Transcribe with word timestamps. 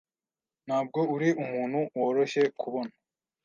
Ntabwo 0.65 0.99
uri 1.15 1.29
umuntu 1.43 1.79
woroshye 1.99 2.43
kubona. 2.59 2.93